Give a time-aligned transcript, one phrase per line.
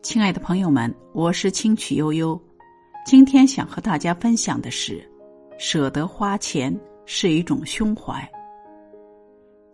[0.00, 2.40] 亲爱的朋友们，我是清曲悠悠。
[3.04, 5.04] 今天想和大家分享的是，
[5.58, 6.74] 舍得花钱
[7.04, 8.26] 是一种胸怀。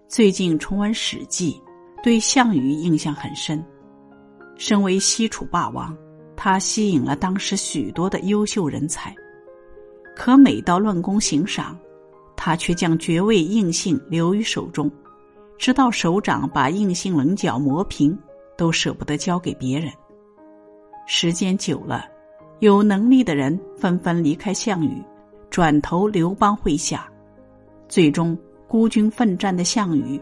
[0.08, 1.52] 最近重温《史记》，
[2.02, 3.62] 对项羽印象很深。
[4.56, 5.96] 身为西楚霸王，
[6.34, 9.14] 他吸引了当时许多的优秀人才。
[10.16, 11.79] 可每到论功行赏，
[12.34, 14.91] 他却将爵位印信留于手中，
[15.59, 18.18] 直到手掌把印信棱角磨平，
[18.56, 19.93] 都舍不得交给别人。
[21.16, 22.06] 时间久了，
[22.59, 25.00] 有能力的人纷纷离开项羽，
[25.48, 27.09] 转投刘邦麾下，
[27.88, 28.36] 最终
[28.66, 30.20] 孤军奋战的项羽，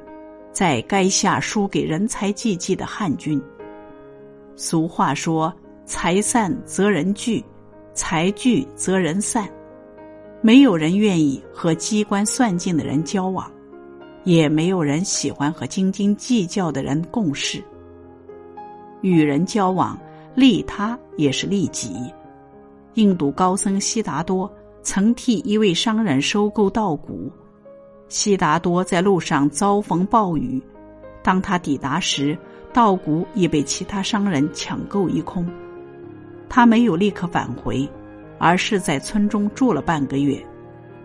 [0.53, 3.43] 在垓下输给人才济济的汉军。
[4.55, 5.51] 俗话说
[5.87, 7.43] ：“财散则人聚，
[7.95, 9.49] 财聚则人散。”
[10.43, 13.51] 没有人愿意和机关算尽的人交往，
[14.25, 17.65] 也没有人喜欢和斤斤计较的人共事。
[19.01, 19.99] 与人交往。
[20.35, 22.13] 利他也是利己。
[22.95, 24.51] 印度高僧悉达多
[24.83, 27.31] 曾替一位商人收购稻谷，
[28.09, 30.61] 悉达多在路上遭逢暴雨，
[31.23, 32.37] 当他抵达时，
[32.73, 35.47] 稻谷已被其他商人抢购一空。
[36.49, 37.89] 他没有立刻返回，
[38.39, 40.45] 而是在村中住了半个月，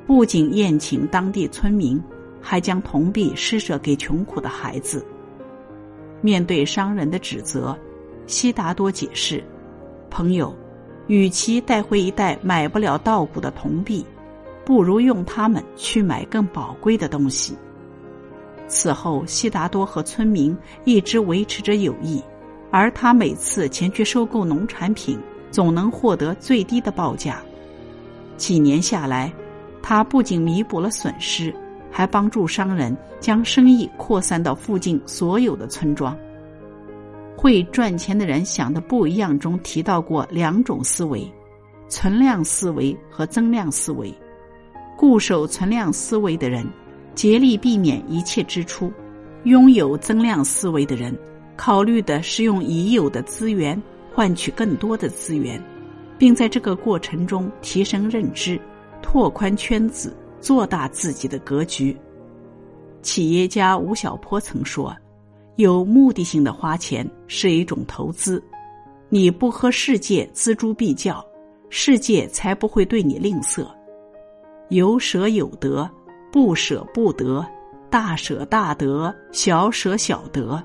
[0.06, 2.02] 不仅宴请当地村民，
[2.42, 5.06] 还将铜币施舍给穷苦的孩子。
[6.20, 7.78] 面对商人的指责。
[8.28, 9.44] 悉达多解释
[10.12, 10.56] ：“朋友，
[11.08, 14.06] 与其带回一袋买不了稻谷的铜币，
[14.66, 17.58] 不如用它们去买更宝贵的东西。”
[18.68, 22.22] 此后，悉达多和村民一直维持着友谊，
[22.70, 25.18] 而他每次前去收购农产品，
[25.50, 27.42] 总能获得最低的报价。
[28.36, 29.32] 几年下来，
[29.82, 31.56] 他不仅弥补了损失，
[31.90, 36.14] 还帮助商人将生意扩散到附近所有的村庄。
[37.48, 41.26] 会赚钱的人想的不一样中提到过两种思维：
[41.88, 44.14] 存量思维和增量思维。
[44.98, 46.68] 固守存量思维的人，
[47.16, 48.92] 竭力避免一切支出；
[49.46, 51.18] 拥有增量思维的人，
[51.56, 53.82] 考虑的是用已有的资源
[54.14, 55.58] 换取更多的资源，
[56.18, 58.60] 并在这个过程中提升认知、
[59.02, 61.96] 拓宽圈子、做大自己的格局。
[63.02, 64.94] 企业家吴晓波曾说。
[65.58, 68.42] 有目的性的花钱是一种投资，
[69.10, 71.26] 你不和世界锱铢必较，
[71.72, 73.68] 世界才不会对你吝啬。
[74.70, 75.90] 有舍有得，
[76.32, 77.44] 不舍不得，
[77.90, 80.64] 大舍大得，小舍小得。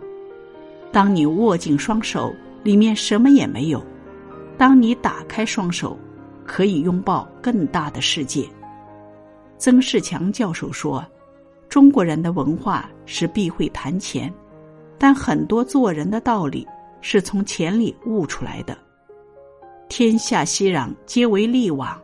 [0.93, 2.31] 当你握紧双手，
[2.63, 3.81] 里面什么也没有；
[4.59, 5.99] 当你打开双手，
[6.45, 8.47] 可以拥抱更大的世界。
[9.57, 11.03] 曾仕强教授说
[11.71, 14.31] ：“中国人的文化是避讳谈钱。”
[15.03, 16.65] 但很多做人的道理
[17.01, 18.79] 是从钱里悟出来的。
[19.89, 22.01] 天下熙攘，皆为利往。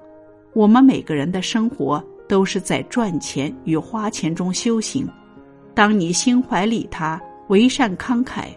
[0.52, 5.08] 我们每个人的生活都是在赚钱与花钱中修行。
[5.76, 8.48] 当你心怀利他、为善慷慨，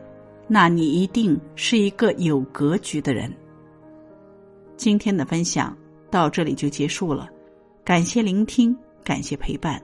[0.48, 3.32] 那你一定是一个有格局的人。
[4.76, 5.78] 今天的分享
[6.10, 7.30] 到这里就结束了，
[7.86, 9.80] 感谢聆听，感谢陪伴，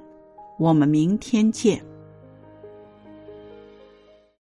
[0.57, 1.79] 我们明天见。